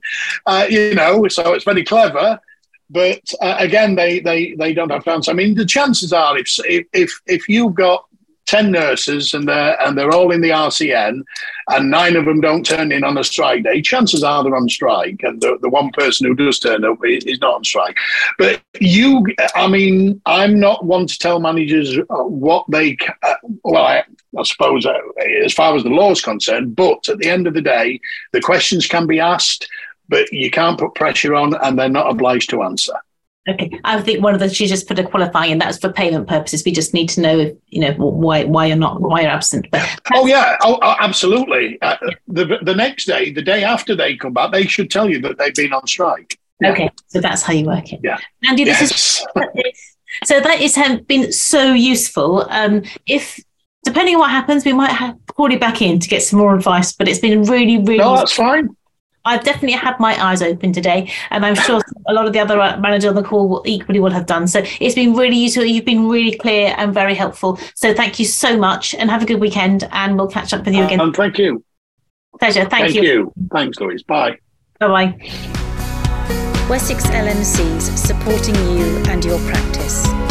[0.45, 2.39] Uh, you know, so it's very clever.
[2.89, 5.31] But uh, again, they, they they don't have answer.
[5.31, 8.05] I mean, the chances are, if if if you've got
[8.45, 11.23] 10 nurses and they're, and they're all in the RCN
[11.69, 14.69] and nine of them don't turn in on a strike day, chances are they're on
[14.69, 15.21] strike.
[15.23, 17.97] And the, the one person who does turn up is not on strike.
[18.37, 19.25] But you,
[19.55, 24.03] I mean, I'm not one to tell managers what they, uh, well, I,
[24.37, 24.93] I suppose uh,
[25.43, 27.99] as far as the law is concerned, but at the end of the day,
[28.31, 29.67] the questions can be asked,
[30.09, 32.93] but you can't put pressure on and they're not obliged to answer.
[33.47, 35.59] Okay, I think one of the she just put a qualifying in.
[35.59, 36.63] That's for payment purposes.
[36.65, 39.67] We just need to know, if, you know, why why you're not why you're absent.
[39.69, 41.79] But oh yeah, oh, oh absolutely.
[41.81, 45.21] Uh, the the next day, the day after they come back, they should tell you
[45.21, 46.39] that they've been on strike.
[46.59, 46.71] Yeah.
[46.71, 47.99] Okay, so that's how you work it.
[48.03, 48.17] Yeah,
[48.47, 49.25] Andy, this yes.
[49.55, 52.47] is so that has been so useful.
[52.49, 53.39] Um, if
[53.83, 56.55] depending on what happens, we might have call you back in to get some more
[56.55, 56.93] advice.
[56.93, 57.97] But it's been really, really.
[57.97, 58.75] No, that's fine.
[59.25, 62.59] I've definitely had my eyes open today, and I'm sure a lot of the other
[62.59, 64.47] uh, managers on the call will equally will have done.
[64.47, 65.65] So it's been really useful.
[65.65, 67.59] You've been really clear and very helpful.
[67.73, 69.87] So thank you so much, and have a good weekend.
[69.91, 71.01] And we'll catch up with you again.
[71.01, 71.63] And thank you.
[72.39, 72.61] Pleasure.
[72.61, 73.01] Thank, thank you.
[73.03, 73.33] you.
[73.51, 74.03] Thanks, Louise.
[74.03, 74.37] Bye.
[74.79, 75.17] Bye bye.
[76.69, 80.24] Wessex LMCs supporting you and your practice.